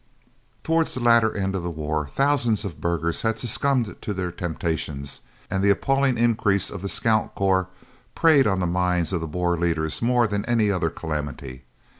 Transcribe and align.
Towards 0.63 0.95
the 0.95 0.99
latter 0.99 1.37
end 1.37 1.53
of 1.53 1.61
the 1.61 1.69
war 1.69 2.07
thousands 2.07 2.65
of 2.65 2.81
burghers 2.81 3.21
had 3.21 3.37
succumbed 3.37 4.01
to 4.01 4.13
their 4.15 4.31
temptations, 4.31 5.21
and 5.47 5.63
the 5.63 5.69
appalling 5.69 6.17
increase 6.17 6.71
of 6.71 6.81
the 6.81 6.89
Scouts 6.89 7.29
Corps 7.35 7.67
preyed 8.15 8.47
on 8.47 8.61
the 8.61 8.65
minds 8.65 9.13
of 9.13 9.21
the 9.21 9.27
Boer 9.27 9.55
leaders 9.59 10.01
more 10.01 10.25
than 10.25 10.43
any 10.45 10.71
other 10.71 10.89
calamity. 10.89 11.65